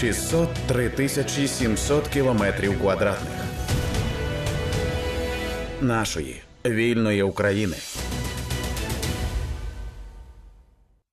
[0.00, 3.32] 603 тисячі 700 кілометрів квадратних
[5.80, 7.76] нашої вільної України.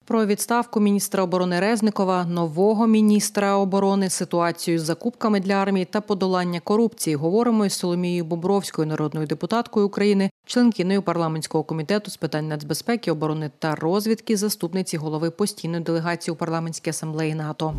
[0.06, 6.60] Про відставку міністра оборони Резникова, нового міністра оборони, ситуацію з закупками для армії та подолання
[6.60, 13.52] корупції говоримо із Соломією Бобровською, народною депутаткою України, членкиною парламентського комітету з питань нацбезпеки, оборони
[13.60, 17.74] та розвідки, заступниці голови постійної делегації у парламентській асамблеї НАТО.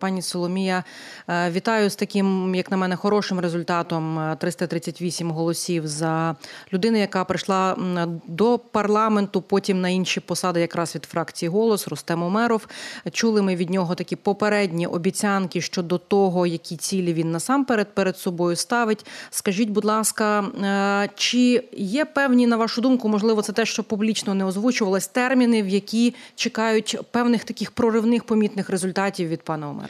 [0.00, 0.84] Пані Соломія,
[1.28, 6.36] е, вітаю з таким, як на мене, хорошим результатом 338 голосів за
[6.72, 7.76] людину, яка прийшла
[8.26, 12.66] до парламенту, потім на інші посади, якраз від фракції голос Рустем Умеров.
[13.12, 18.56] Чули ми від нього такі попередні обіцянки щодо того, які цілі він насамперед перед собою
[18.56, 19.06] ставить.
[19.30, 24.34] Скажіть, будь ласка, е, чи є певні, на вашу думку, можливо, це те, що публічно
[24.34, 29.87] не озвучувалось, терміни, в які чекають певних таких проривних помітних результатів від пана Умерова?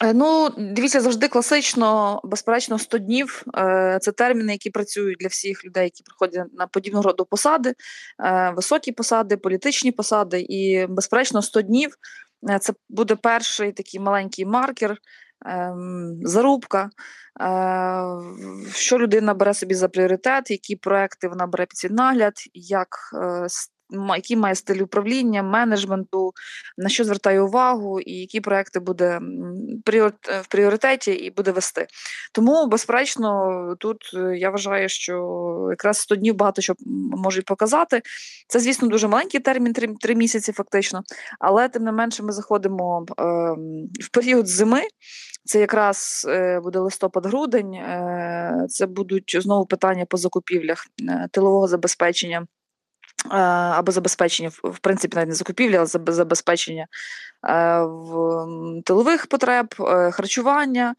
[0.00, 5.64] Е, ну, дивіться, завжди класично, безперечно, 100 днів е, це терміни, які працюють для всіх
[5.64, 7.74] людей, які приходять на подібного роду посади,
[8.24, 10.40] е, високі посади, політичні посади.
[10.40, 11.94] І, безперечно, 100 днів
[12.60, 14.96] це буде перший такий маленький маркер,
[15.46, 16.90] ем, зарубка,
[18.74, 22.88] що людина бере собі за пріоритет, які проекти вона бере під свій нагляд, як
[23.90, 26.32] який має стиль управління, менеджменту,
[26.76, 29.20] на що звертає увагу, і які проекти буде
[30.42, 31.86] в пріоритеті і буде вести.
[32.32, 36.74] Тому, безперечно, тут е, я вважаю, що якраз 100 днів багато що
[37.16, 38.02] можуть показати.
[38.48, 41.02] Це, звісно, дуже маленький термін, 3, 3 місяці, фактично,
[41.40, 43.22] але тим не менше ми заходимо е,
[44.00, 44.82] в період зими.
[45.44, 50.86] Це якраз е, буде листопад-грудень, е, це будуть знову питання по закупівлях
[51.30, 52.46] тилового забезпечення
[53.30, 56.86] або забезпечення, в принципі, навіть не закупівлі, але забезпечення
[57.82, 58.46] в
[58.84, 60.94] тилових потреб, е, харчування.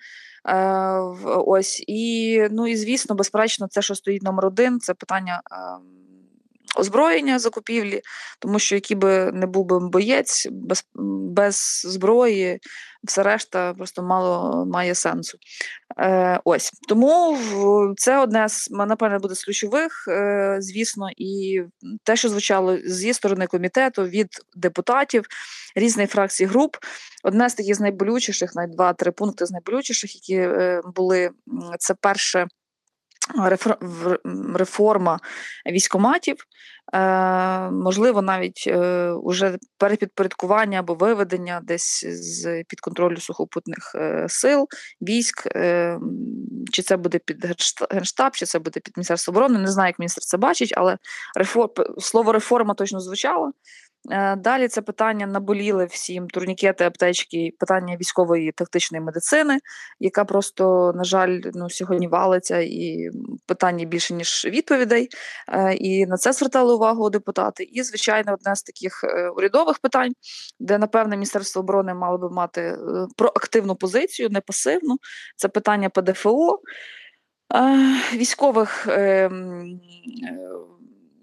[1.25, 5.41] Ось і ну і звісно, безперечно, це, що стоїть номер один, це питання
[6.75, 8.01] озброєння закупівлі,
[8.39, 12.59] тому що який би не був би боєць без без зброї,
[13.03, 15.37] все решта просто мало має сенсу.
[15.99, 17.37] Е, Ось тому
[17.97, 21.61] це одне з напевне буде з ключових, е, звісно, і
[22.03, 25.25] те, що звучало зі сторони комітету від депутатів
[25.75, 26.75] різних фракцій груп.
[27.23, 31.29] Одне з таких з найболючіших, най два-три пункти з найболючіших, які е, були
[31.79, 32.47] це перше
[34.55, 35.19] реформа
[35.71, 36.35] військоматів,
[36.93, 44.67] е, можливо, навіть е, уже перепідпорядкування або виведення десь з під контролю сухопутних е, сил,
[45.01, 45.47] військ,
[46.71, 47.45] чи це буде під
[47.91, 49.59] Генштаб, чи це буде під Міністерство оборони.
[49.59, 50.97] Не знаю, як міністр це бачить, але
[51.99, 53.51] слово реформа точно звучало.
[54.11, 59.59] Е, далі це питання наболіли всім турнікети, аптечки, питання військової тактичної медицини,
[59.99, 63.09] яка просто, на жаль, ну сьогодні валиться, і
[63.45, 65.09] питання більше ніж відповідей.
[65.47, 67.63] Е, і на це звертали увагу депутати.
[67.63, 70.13] І, звичайно, одне з таких е, урядових питань,
[70.59, 72.77] де, напевне, Міністерство оборони мало би мати
[73.17, 74.97] проактивну позицію, не пасивну.
[75.35, 76.59] Це питання ПДФО.
[78.13, 78.87] Військових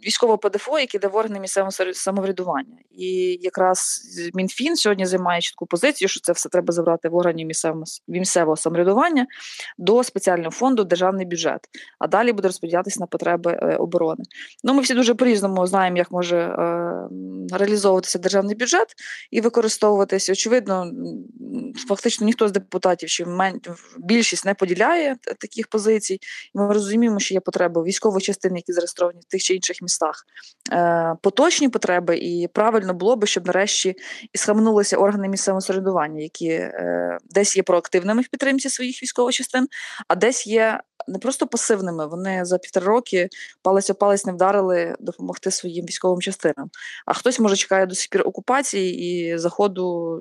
[0.07, 2.77] військового ПДФО, який йде в органи місцевого самоврядування.
[2.91, 4.01] І якраз
[4.35, 9.27] МінФін сьогодні займає чітку позицію, що це все треба забрати в органі місцевого місцевого самоврядування
[9.79, 11.61] до спеціального фонду державний бюджет,
[11.99, 14.25] а далі буде розподілятися на потреби е, оборони.
[14.65, 17.09] Ну, ми всі дуже по-різному знаємо, як може е,
[17.53, 18.95] реалізовуватися державний бюджет
[19.31, 20.33] і використовуватися.
[20.33, 20.93] Очевидно,
[21.89, 23.27] фактично ніхто з депутатів чи
[23.99, 26.19] більшість не поділяє таких позицій.
[26.55, 30.27] Ми розуміємо, що є потреба військової частини, які зареєстровані в тих чи інших містах,
[30.73, 33.95] е, поточні потреби, і правильно було би, щоб нарешті
[34.33, 39.69] і схаменулися органи місцевого самоврядування, які е, десь є проактивними в підтримці своїх військових частин,
[40.09, 40.81] а десь є.
[41.09, 43.29] Не просто пасивними, вони за півтора роки
[43.63, 46.71] палець о палець не вдарили допомогти своїм військовим частинам.
[47.07, 50.21] А хтось може чекає до сих пір окупації і заходу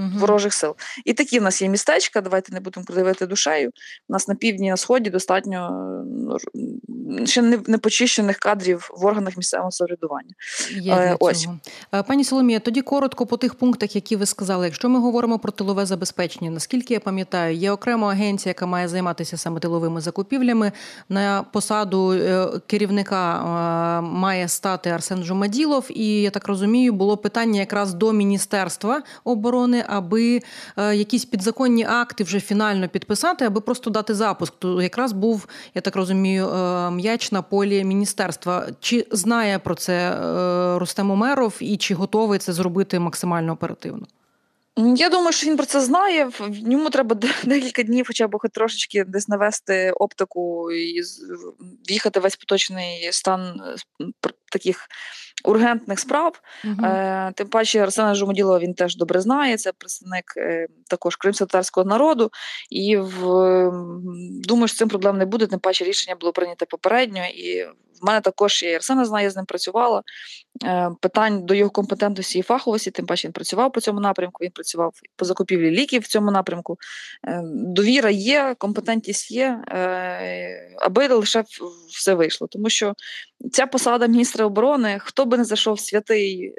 [0.00, 0.18] угу.
[0.18, 0.74] ворожих сил.
[1.04, 2.20] І такі в нас є містечка.
[2.20, 3.70] Давайте не будемо кривити душею.
[4.08, 5.70] У нас на півдні на сході достатньо
[6.06, 10.30] ну, ще не, не почищених кадрів в органах місцевого самоврядування.
[10.86, 11.48] Е, Ось
[11.94, 12.60] е, пані Соломія.
[12.60, 14.66] Тоді коротко по тих пунктах, які ви сказали.
[14.66, 19.36] Якщо ми говоримо про тилове забезпечення, наскільки я пам'ятаю, є окрема агенція, яка має займатися
[19.36, 20.72] саме тиловими закупівлями.
[21.08, 27.94] На посаду е, керівника має стати Арсен Жумаділов, і я так розумію, було питання якраз
[27.94, 30.40] до міністерства оборони аби
[30.76, 34.54] е, якісь підзаконні акти вже фінально підписати, аби просто дати запуск.
[34.58, 38.66] То якраз був, я так розумію, е, м'яч на полі міністерства.
[38.80, 40.16] Чи знає про це
[40.78, 44.06] Рустем Умеров і чи готовий це зробити максимально оперативно?
[44.96, 46.30] Я думаю, що він про це знає.
[46.50, 47.14] Йому треба
[47.44, 51.02] декілька днів, хоча б хоч трошечки десь навести оптику і
[51.88, 53.62] в'їхати весь поточний стан
[54.52, 54.88] таких
[55.44, 56.40] ургентних справ.
[56.64, 56.86] Uh-huh.
[56.86, 59.56] Е, Тим паче Арсена Жумоділова він теж добре знає.
[59.56, 62.30] Це представник е, також кримськотарського народу.
[62.70, 63.20] І в
[64.44, 65.46] думаю, що цим проблем не буде.
[65.46, 67.22] Тим паче рішення було прийнято попередньо.
[67.26, 67.64] І
[68.02, 70.02] в мене також є Арсена знає, я з ним працювала.
[70.64, 74.44] Е, Питань до його компетентності і фаховості, тим паче він працював по цьому напрямку.
[74.44, 76.76] Він працював по закупівлі ліків в цьому напрямку.
[77.28, 81.44] Е, Довіра є, компетентність є, е, аби лише
[81.88, 82.46] все вийшло.
[82.50, 82.94] Тому що
[83.52, 86.54] ця посада міністра оборони, хто би не зайшов святий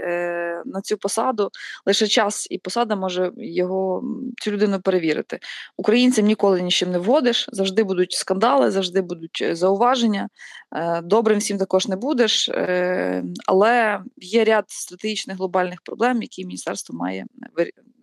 [0.66, 1.50] на цю посаду,
[1.86, 4.04] лише час і посада може його
[4.42, 5.40] цю людину перевірити.
[5.78, 10.30] Українцям ніколи нічим не вводиш, завжди будуть скандали, завжди будуть зауваження.
[11.04, 12.50] Добрим всім також не будеш,
[13.48, 17.26] але є ряд стратегічних глобальних проблем, які міністерство має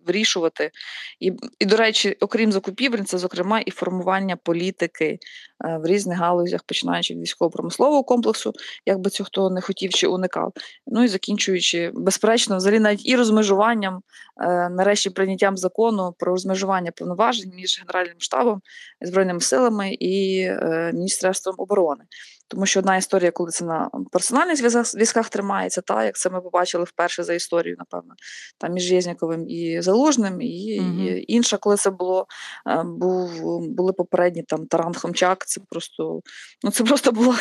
[0.09, 0.71] вирішувати.
[1.19, 5.19] І, і, до речі, окрім закупівель, це зокрема і формування політики
[5.65, 8.53] е, в різних галузях, починаючи від військово-промислового комплексу,
[8.85, 10.53] як би цього хто не хотів чи уникав.
[10.87, 14.01] Ну і закінчуючи, безперечно, взагалі навіть і розмежуванням,
[14.41, 18.61] е, нарешті прийняттям закону про розмежування повноважень між Генеральним штабом,
[19.01, 22.03] Збройними силами і е, Міністерством оборони.
[22.49, 26.83] Тому що одна історія, коли це на персональних зв'язках тримається, та як це ми побачили
[26.83, 28.13] вперше за історію, напевно,
[28.57, 31.01] там між Єзніковим і Залужним, і, угу.
[31.01, 32.27] і інша, коли це було
[32.67, 35.45] е, був були попередні там Таран Хомчак.
[35.47, 36.21] Це просто
[36.63, 37.35] ну це просто було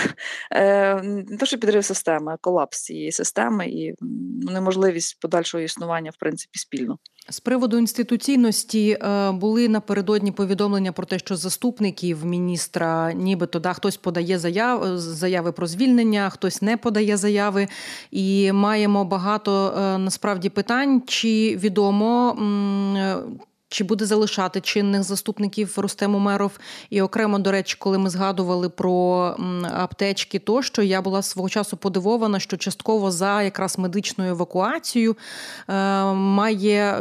[0.53, 3.95] е, не те, що підрив системи, а колапс цієї системи і
[4.53, 6.99] неможливість подальшого існування в принципі спільно.
[7.31, 13.97] З приводу інституційності е, були напередодні повідомлення про те, що заступників міністра, нібито да хтось
[13.97, 17.69] подає заяв, заяви про звільнення, хтось не подає заяви,
[18.11, 21.03] і маємо багато насправді питань.
[21.07, 22.37] Чи відомо
[23.69, 26.59] чи буде залишати чинних заступників Рустем Умеров?
[26.91, 29.37] І окремо, до речі, коли ми згадували про
[29.75, 35.17] аптечки, тощо я була свого часу подивована, що частково за якраз медичною евакуацією
[35.69, 37.01] е, має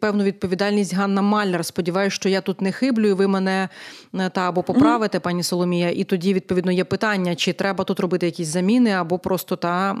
[0.00, 1.64] певну відповідальність Ганна Маллер.
[1.64, 3.68] Сподіваюся, що я тут не хиблю, і ви мене
[4.14, 5.90] е, та або поправите, пані Соломія.
[5.90, 9.94] І тоді відповідно є питання, чи треба тут робити якісь заміни, або просто та е,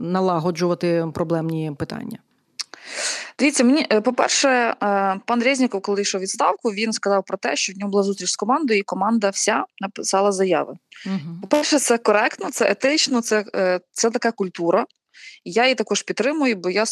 [0.00, 2.18] налагоджувати проблемні питання.
[3.38, 4.74] Дивіться, мені е, по-перше, е,
[5.26, 8.36] пан Резніков, коли йшов відставку, він сказав про те, що в нього була зустріч з
[8.36, 10.74] командою, і команда вся написала заяви.
[11.06, 11.38] Угу.
[11.42, 14.86] По-перше, це коректно, це етично, це, е, це така культура.
[15.44, 16.84] Я її також підтримую, бо я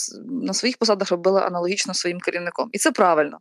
[0.44, 2.68] на своїх посадах робила аналогічно своїм керівником.
[2.72, 3.38] І це правильно.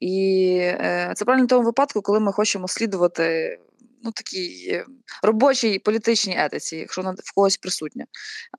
[0.00, 0.72] І
[1.14, 3.58] це правильно в тому випадку, коли ми хочемо слідувати
[4.02, 4.86] ну, такій е,
[5.22, 8.04] робочій політичній етиці, якщо вона в когось присутня.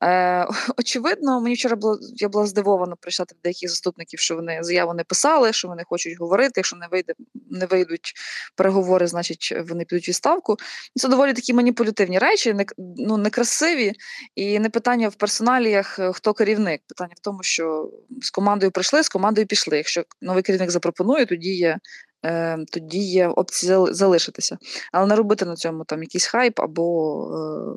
[0.04, 0.48] Е,
[0.78, 5.54] Очевидно, мені вчора було я була здивована прочитати деяких заступників, що вони заяву не писали,
[5.54, 6.54] що вони хочуть говорити.
[6.56, 7.14] Якщо не вийде,
[7.52, 8.14] не вийдуть
[8.56, 10.58] переговори, значить вони підуть в відставку.
[10.96, 13.94] Це доволі такі маніпулятивні речі, не, ну, некрасиві,
[14.36, 16.82] і не питання в персоналіях, е, хто керівник.
[16.88, 17.92] Питання в тому, що
[18.22, 19.78] з командою прийшли, з командою пішли.
[19.78, 21.78] Якщо новий керівник запропонує, тоді є
[22.26, 24.58] е, тоді є опція залишитися.
[24.92, 27.28] Але не робити на цьому там якийсь хайп або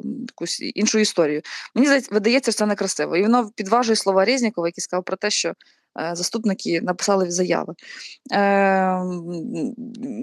[0.04, 1.42] е, якусь іншу історію.
[1.74, 3.16] Мені видається, що це некрасиво.
[3.16, 5.54] І воно підважує слова Резнікова, який сказав про те, що е,
[6.14, 7.75] заступники написали заяви.
[8.32, 8.38] Е,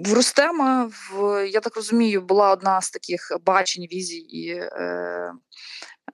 [0.04, 0.90] В Рустема,
[1.52, 4.60] я так розумію, була одна з таких бачень, візій і.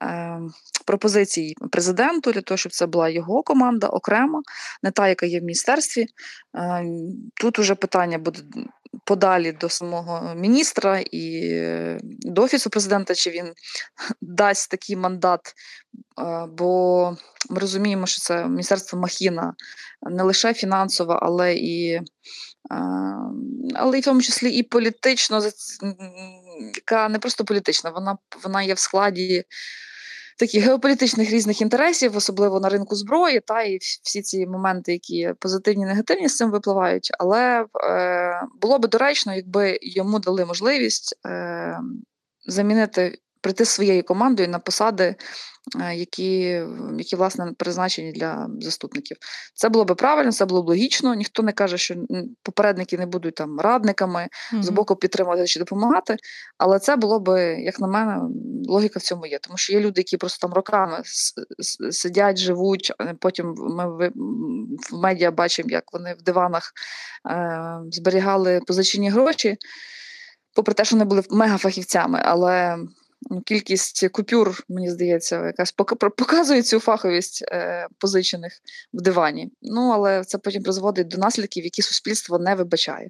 [0.01, 0.41] Е, е
[0.85, 4.41] Пропозицій президенту для того, щоб це була його команда окремо,
[4.83, 6.05] не та, яка є в міністерстві.
[6.55, 6.85] Е,
[7.33, 8.39] тут уже питання буде
[9.03, 11.51] подалі до самого міністра і
[12.03, 13.53] до офісу президента, чи він
[14.21, 15.53] дасть такий мандат,
[16.21, 17.17] е, бо
[17.49, 19.53] ми розуміємо, що це міністерство Махіна
[20.01, 22.03] не лише фінансово, але і е,
[23.75, 25.41] але і в тому числі і політично,
[26.75, 29.43] яка не просто політична, вона вона є в складі
[30.37, 35.85] таких геополітичних різних інтересів, особливо на ринку зброї, та і всі ці моменти, які позитивні,
[35.85, 37.11] негативні з цим випливають.
[37.19, 41.79] Але е, було би доречно, якби йому дали можливість е,
[42.45, 45.15] замінити прийти своєю командою на посади,
[45.81, 46.61] е, які,
[46.97, 49.17] які власне призначені для заступників.
[49.53, 51.13] Це було би правильно, це було б логічно.
[51.13, 51.95] Ніхто не каже, що
[52.43, 54.63] попередники не будуть там радниками mm-hmm.
[54.63, 56.15] з боку підтримувати чи допомагати.
[56.57, 58.21] Але це було би, як на мене,
[58.67, 59.39] логіка в цьому є.
[59.39, 61.01] Тому що є люди, які просто там роками
[61.91, 62.93] сидять, живуть.
[63.19, 64.11] Потім ми в
[64.93, 66.71] медіа бачимо, як вони в диванах
[67.29, 69.57] е, зберігали позичені гроші
[70.57, 72.77] попри те, що вони були мегафахівцями, але
[73.45, 75.71] кількість купюр, мені здається, якась
[76.17, 78.53] показує цю фаховість е, позичених
[78.93, 79.51] в дивані.
[79.61, 83.09] Ну але це потім призводить до наслідків, які суспільство не вибачає.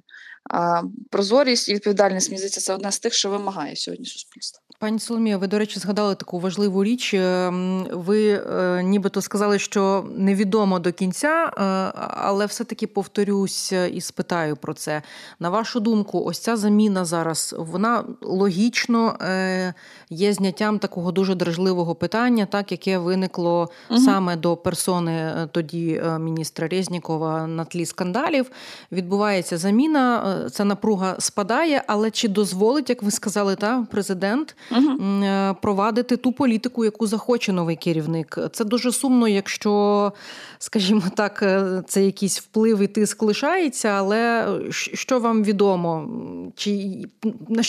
[0.50, 4.62] А прозорість і відповідальність мені здається, це одне з тих, що вимагає сьогодні суспільство.
[4.80, 7.14] Пані Соломія, ви, до речі, згадали таку важливу річ.
[7.14, 11.60] Ем, ви е, нібито сказали, що невідомо до кінця, е,
[11.96, 15.02] але все-таки повторюсь і спитаю про це.
[15.40, 19.74] На вашу думку, ось ця заміна зараз вона логічно е,
[20.10, 24.00] є зняттям такого дуже дражливого питання, так яке виникло угу.
[24.00, 28.50] саме до персони тоді міністра Резнікова на тлі скандалів.
[28.92, 34.54] Відбувається заміна, ця напруга спадає, але чи дозволить, як ви сказали, та президент?
[34.70, 35.56] угу.
[35.62, 38.38] провадити ту політику, яку захоче новий керівник.
[38.52, 40.12] Це дуже сумно, якщо,
[40.58, 46.08] скажімо так, е, це якийсь вплив і тиск лишається, але що вам відомо?
[46.56, 46.98] Чи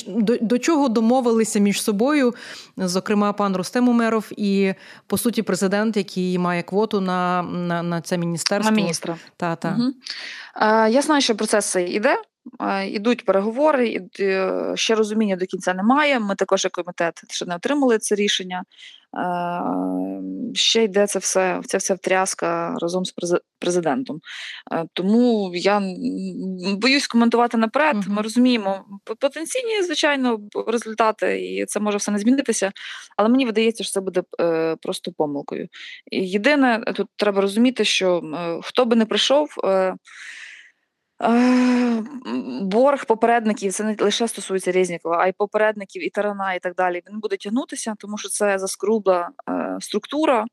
[0.07, 2.18] до, до чого домовилися між собою,
[2.77, 4.73] зокрема, пан Рустем Умеров і
[5.07, 8.71] по суті президент, який має квоту на на, на це міністерство?
[8.71, 9.17] На міністра.
[9.37, 9.77] Та, та.
[9.79, 9.93] Угу.
[10.89, 12.17] Я знаю, що процес іде.
[12.87, 16.19] Ідуть переговори, е, ще розуміння до кінця немає.
[16.19, 18.63] Ми також, як комітет, ще не отримали це рішення.
[20.53, 23.13] Ще йде це все, ця вся втряска разом з
[23.59, 24.19] президентом.
[24.93, 25.81] Тому я
[26.77, 27.97] боюсь коментувати наперед.
[28.07, 28.85] Ми розуміємо
[29.19, 32.71] потенційні, звичайно, результати, і це може все не змінитися.
[33.17, 35.67] Але мені видається, що це буде е, просто помилкою.
[36.11, 39.49] Єдине, тут треба розуміти, що е, хто би не прийшов.
[42.61, 47.01] Борг попередників це не лише стосується Резнікова, а й попередників і Тарана, і так далі.
[47.09, 50.45] Він буде тягнутися, тому що це заскрубла е, структура,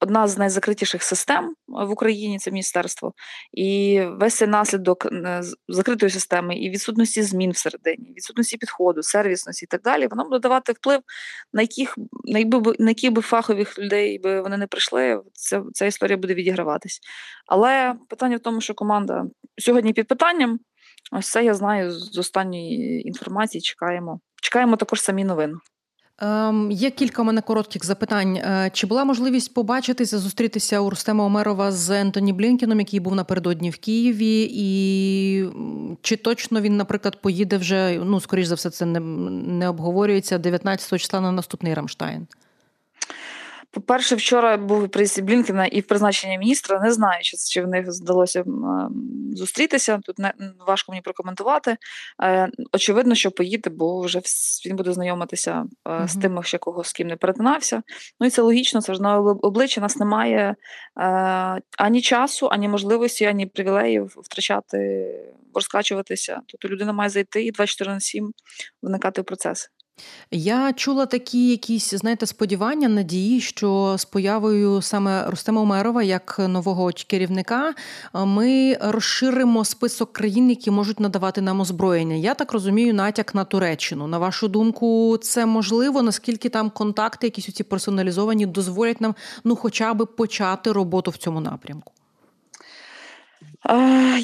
[0.00, 3.12] одна з найзакритіших систем в Україні це міністерство,
[3.52, 9.66] і весь цей наслідок е, закритої системи і відсутності змін всередині, відсутності підходу, сервісності і
[9.66, 11.00] так далі, воно буде давати вплив,
[11.52, 15.22] на яких на якби на які би фахових людей би вони не прийшли.
[15.32, 17.00] Ця, ця історія буде відіграватись.
[17.46, 19.24] Але питання в тому, що команда
[19.58, 20.58] сьогодні під питанням.
[21.12, 23.62] Ось це я знаю з останньої інформації.
[23.62, 24.20] Чекаємо.
[24.42, 25.54] Чекаємо також самі новини.
[26.20, 28.36] Ем, Є кілька у мене коротких запитань.
[28.36, 33.70] Е, чи була можливість побачитися, зустрітися у Рустема Омерова з Ентоні Блінкіном, який був напередодні
[33.70, 35.44] в Києві, і
[36.02, 38.00] чи точно він, наприклад, поїде вже?
[38.04, 42.26] Ну, скоріш за все, це не, не обговорюється 19 числа на наступний Рамштайн?
[43.78, 46.80] По-перше, вчора був приїзд Блінкена і в призначення міністра.
[46.80, 47.20] Не знаю,
[47.50, 48.44] чи в них вдалося
[49.32, 50.00] зустрітися.
[50.04, 50.32] Тут не
[50.66, 51.76] важко мені прокоментувати.
[52.22, 54.20] Е, очевидно, що поїде, бо вже
[54.66, 56.08] він буде знайомитися uh-huh.
[56.08, 57.82] з тим, ще кого з ким не перетинався.
[58.20, 60.54] Ну і це логічно, це ж на обличчя нас немає
[61.00, 65.08] е, ані часу, ані можливості, ані привілеїв втрачати,
[65.54, 66.40] розкачуватися.
[66.46, 68.32] Тобто людина має зайти і 24 на 7
[68.82, 69.70] вникати в процес.
[70.30, 76.90] Я чула такі якісь, знаєте, сподівання, надії, що з появою саме Рустема Умерова як нового
[77.06, 77.74] керівника
[78.14, 82.14] ми розширимо список країн, які можуть надавати нам озброєння.
[82.14, 84.06] Я так розумію, натяк на Туреччину.
[84.06, 86.02] На вашу думку, це можливо?
[86.02, 89.14] Наскільки там контакти, якісь ці персоналізовані, дозволять нам
[89.44, 91.92] ну, хоча б почати роботу в цьому напрямку?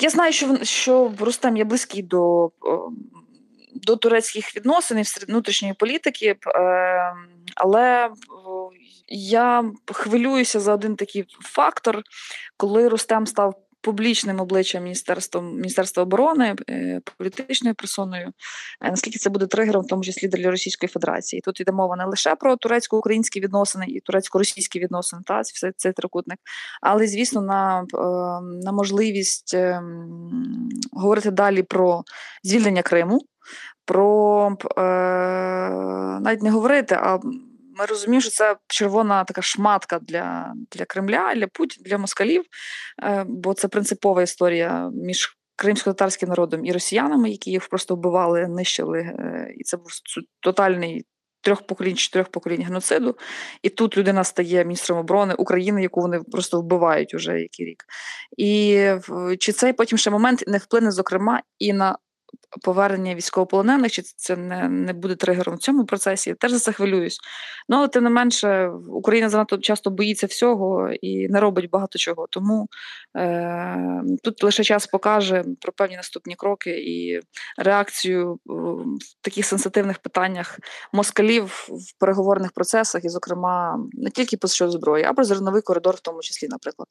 [0.00, 2.50] Я знаю, що що Рустем є близький до
[3.74, 8.10] до турецьких відносин і внутрішньої політики, ем, але
[9.08, 12.02] я хвилююся за один такий фактор,
[12.56, 13.63] коли Рустем став.
[13.84, 18.32] Публічним обличчям Міністерством Міністерства оборони, е, політичною персоною,
[18.80, 21.42] е, наскільки це буде тригером, в тому числі для Російської Федерації.
[21.44, 26.38] Тут йде мова не лише про турецько-українські відносини і турецько-російські відносини, та все цей трикутник,
[26.80, 29.56] але звісно, на ем, на можливість
[30.92, 32.04] говорити далі про
[32.42, 33.20] звільнення Криму,
[33.84, 34.82] про е,
[36.20, 37.18] навіть не говорити, а
[37.74, 42.44] ми розуміємо, що це червона така шматка для для Кремля, для Путіна, для москалів,
[43.02, 49.00] е, бо це принципова історія між кримсько-татарським народом і росіянами, які їх просто вбивали, нищили.
[49.00, 49.90] Е, і це був
[50.40, 51.04] тотальний.
[51.40, 53.16] Трьох поколінь, чотирьох поколінь геноциду,
[53.62, 57.84] і тут людина стає міністром оборони України, яку вони просто вбивають уже який рік.
[58.36, 58.88] І
[59.38, 61.98] чи цей потім ще момент не вплине, зокрема, і на
[62.62, 66.30] повернення військовополонених, чи це не не буде тригером в цьому процесі.
[66.30, 67.18] Я теж за це хвилююсь.
[67.68, 72.26] Ну, тим не менше, Україна занадто часто боїться всього і не робить багато чого.
[72.30, 72.68] Тому
[73.16, 77.20] е, тут лише час покаже про певні наступні кроки і
[77.58, 78.84] реакцію в
[79.20, 80.58] таких сенситивних питаннях
[80.92, 85.94] москалів в переговорних процесах, і, зокрема, не тільки по що зброї, а про зерновий коридор,
[85.94, 86.88] в тому числі, наприклад.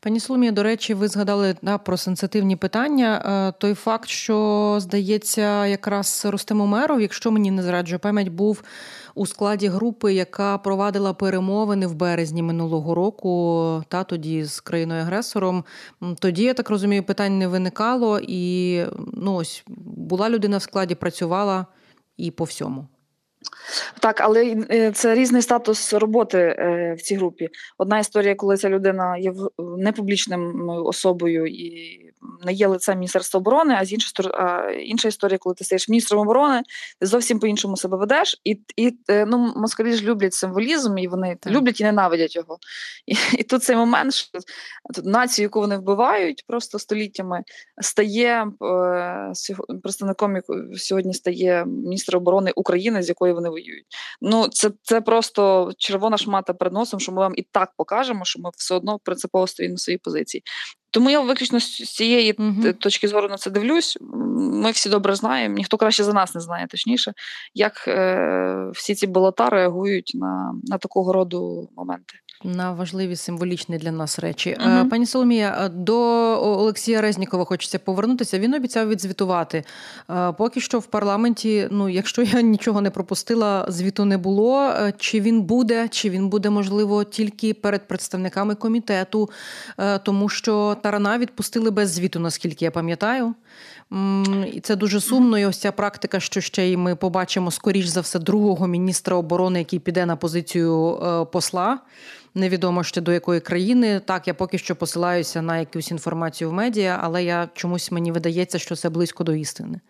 [0.00, 3.22] Пані Соломія, до речі, ви згадали да, про сенситивні питання.
[3.48, 8.62] Е, той факт, що здається, якраз Рустем Умеров, якщо мені не зраджує пам'ять, був
[9.14, 15.64] у складі групи, яка провадила перемовини в березні минулого року, та тоді з країною агресором.
[16.18, 18.82] Тоді я так розумію, питань не виникало, і
[19.12, 21.66] ну ось була людина в складі, працювала
[22.16, 22.86] і по всьому.
[24.00, 27.48] Так, але е, це різний статус роботи е, в цій групі.
[27.78, 32.00] Одна історія, коли ця людина є непублічним особою і
[32.44, 36.20] не є лицем Міністерства оборони, а з іншої а інша історія, коли ти стаєш міністром
[36.20, 36.62] оборони,
[37.00, 38.40] ти зовсім по-іншому себе ведеш.
[38.44, 41.52] І і е, ну, москалі ж люблять символізм, і вони так.
[41.52, 42.58] люблять і ненавидять його.
[43.06, 44.38] І і тут цей момент, що
[44.94, 47.42] тут націю, яку вони вбивають просто століттями,
[47.80, 48.46] стає
[49.82, 50.36] представником
[50.76, 53.86] сьогодні стає міністр оборони України, з якої вони воюють.
[54.20, 58.40] Ну це це просто червона шмата перед носом, що ми вам і так покажемо, що
[58.40, 60.42] ми все одно принципово стоїмо на своїй позиції.
[60.90, 63.98] Тому я виключно з цієї uh точки зору на це дивлюсь.
[64.36, 67.12] Ми всі добре знаємо, ніхто краще за нас не знає, точніше,
[67.54, 72.14] як е, всі ці болота реагують на, на такого роду моменти.
[72.44, 74.56] На важливі символічні для нас речі.
[74.60, 74.88] Uh-huh.
[74.88, 75.96] Пані Соломія, е, до
[76.42, 78.38] Олексія Резнікова хочеться повернутися.
[78.38, 79.64] Він обіцяв відзвітувати.
[80.10, 84.72] Е, поки що в парламенті, ну якщо я нічого не пропустила, звіту не було.
[84.98, 89.30] Чи він буде, чи він буде можливо тільки перед представниками комітету,
[90.02, 93.34] тому що тарана відпустили без звіту, наскільки я пам'ятаю.
[94.52, 95.38] І це дуже сумно.
[95.38, 99.58] І ось ця практика, що ще й ми побачимо скоріш за все другого міністра оборони,
[99.58, 100.98] який піде на позицію
[101.32, 101.78] посла
[102.34, 104.00] невідомо ще до якої країни.
[104.00, 108.58] Так, я поки що посилаюся на якусь інформацію в медіа, але я чомусь мені видається,
[108.58, 109.80] що це близько до істини.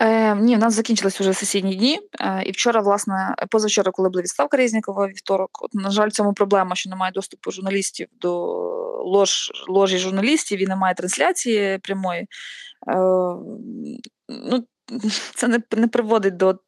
[0.00, 2.00] Е, Ні, в нас закінчились вже сесійні дні.
[2.20, 6.76] Е, І вчора, власне, позавчора, коли була відставка Резнікова, вівторок, от, на жаль, цьому проблема,
[6.76, 8.32] що немає доступу журналістів до
[9.04, 12.20] лож, ложі журналістів і немає трансляції прямої.
[12.20, 12.26] Е,
[14.28, 14.64] ну,
[15.34, 16.58] Це не не приводить до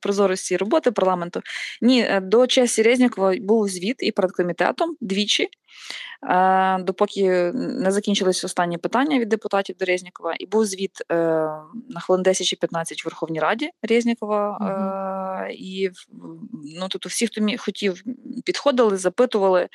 [0.00, 1.40] прозорості роботи парламенту.
[1.82, 5.48] Ні, е, до часі Резнікова був звіт і перед комітетом двічі.
[6.28, 11.14] Е, допоки не закінчились останні питання від депутатів до Резнікова, і був звіт е,
[11.88, 14.58] на хвилин 10 чи 15 в Верховній Раді Резнікова.
[14.60, 15.52] Угу.
[15.52, 15.90] І
[16.80, 18.02] ну, тобто всі, хто мі, хотів,
[18.44, 19.68] підходили, запитували.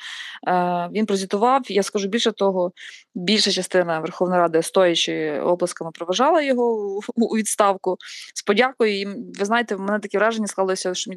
[0.92, 1.62] Він прозвітував.
[1.68, 2.72] Я скажу більше того,
[3.14, 7.96] більша частина Верховної Ради, стоячи оплесками, проважала його у відставку.
[8.34, 11.10] З подякою їм, ви знаєте, в мене таке враження склалося, що,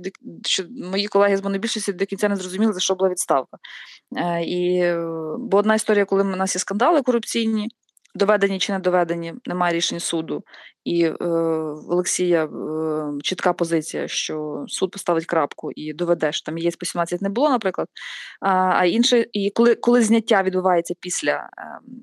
[0.46, 3.58] що мої колеги з монобільшості до кінця не зрозуміли, за що була відставка.
[4.42, 4.92] І
[5.38, 7.70] Бо одна історія, коли в нас є скандали корупційні,
[8.16, 10.44] доведені чи не доведені, немає рішень суду,
[10.84, 11.16] і е,
[11.90, 12.50] Олексія е,
[13.24, 17.88] чітка позиція, що суд поставить крапку і доведе, що там є 18 не було, наприклад.
[18.42, 21.50] А а інше, і коли коли зняття відбувається після е,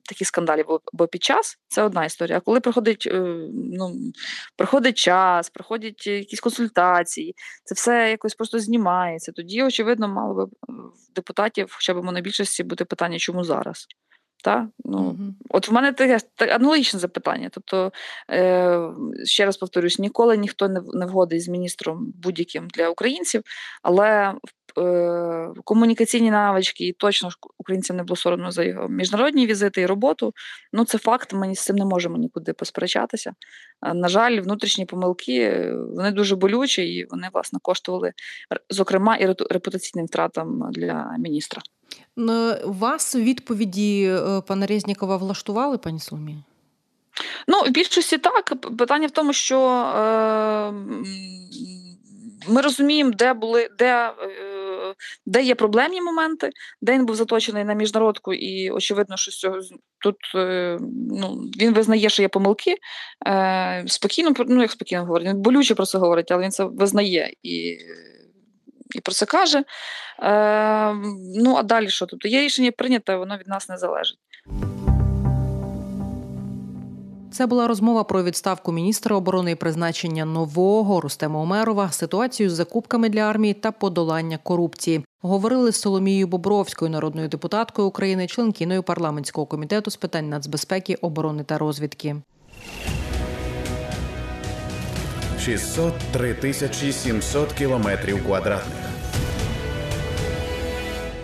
[0.09, 2.39] таких скандалів або під час, це одна історія.
[2.39, 3.21] А коли приходить е,
[3.73, 3.93] ну,
[4.57, 9.33] приходить час, приходять якісь консультації, це все якось просто знімається.
[9.33, 13.87] Тоді, очевидно, мало би в депутатів, хоча б монобільшості, бути питання, чому зараз.
[14.45, 14.69] Та?
[14.85, 15.35] Ну, угу.
[15.51, 16.19] От в мене таке
[16.55, 17.49] аналогічне запитання.
[17.53, 17.93] Тобто,
[18.31, 18.81] е,
[19.25, 23.43] ще раз повторюсь, ніколи ніхто не не вгодить з міністром будь-яким для українців,
[23.83, 24.35] але
[24.79, 30.33] е, комунікаційні навички і точно українцям не було соромно за його міжнародні візити і роботу.
[30.73, 33.33] Ну, це факт, ми з цим не можемо нікуди посперечатися.
[33.95, 38.13] На жаль, внутрішні помилки вони дуже болючі і вони, власне, коштували,
[38.71, 41.63] зокрема, і репутаційним втратам для міністра.
[42.65, 46.39] Вас відповіді е, пана Резнікова влаштували, пані Соломія?
[47.49, 48.77] Ну, в більшості так.
[48.79, 50.73] Питання в тому, що е,
[52.49, 54.95] ми розуміємо, де були, де е,
[55.27, 56.51] де є проблемні моменти,
[56.83, 59.59] де він був заточений на міжнародку, і очевидно, що з цього
[60.01, 60.79] тут е,
[61.11, 62.75] ну, він визнає, що є помилки.
[63.27, 67.33] Е, Спокійно, ну як спокійно говорить, він болюче про це говорить, але він це визнає
[67.43, 67.79] і
[68.97, 69.65] і про це каже.
[70.23, 70.95] Е,
[71.37, 72.07] Ну а далі що?
[72.07, 74.19] Тобто є рішення прийняте, воно від нас не залежить.
[77.33, 83.09] Це була розмова про відставку міністра оборони і призначення нового Рустема Омерова, ситуацію з закупками
[83.09, 85.05] для армії та подолання корупції.
[85.21, 91.59] Говорили з Соломією Бобровською, народною депутаткою України, членкиною парламентського комітету з питань нацбезпеки, оборони та
[91.59, 92.17] розвідки.
[95.41, 98.86] 603 тисячі 700 кілометрів квадратних